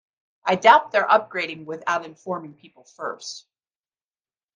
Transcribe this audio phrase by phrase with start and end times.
[0.43, 3.45] I doubt they're upgrading without informing people first.